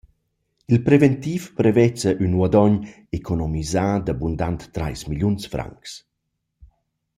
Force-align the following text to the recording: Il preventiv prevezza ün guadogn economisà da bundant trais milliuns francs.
Il 0.73 0.79
preventiv 0.87 1.43
prevezza 1.59 2.09
ün 2.25 2.33
guadogn 2.37 2.75
economisà 3.19 3.87
da 4.05 4.13
bundant 4.21 4.61
trais 4.75 5.01
milliuns 5.09 5.43
francs. 5.53 5.89